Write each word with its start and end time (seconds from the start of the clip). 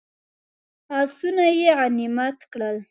آسونه 1.01 1.45
یې 1.59 1.69
غنیمت 1.79 2.37
کړل. 2.51 2.77